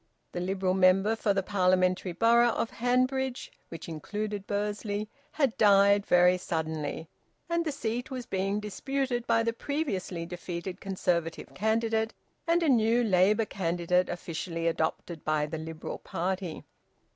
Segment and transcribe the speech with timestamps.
[0.31, 6.39] The Liberal member for the Parliamentary borough of Hanbridge, which included Bursley, had died very
[6.39, 7.07] suddenly,
[7.47, 12.15] and the seat was being disputed by the previously defeated Conservative candidate
[12.47, 16.63] and a new Labour candidate officially adopted by the Liberal party.